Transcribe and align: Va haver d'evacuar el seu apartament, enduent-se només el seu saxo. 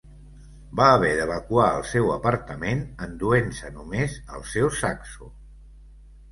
Va 0.79 0.87
haver 0.93 1.11
d'evacuar 1.19 1.65
el 1.81 1.85
seu 1.91 2.09
apartament, 2.15 2.83
enduent-se 3.09 3.73
només 3.79 4.19
el 4.39 4.49
seu 4.57 4.75
saxo. 4.83 5.33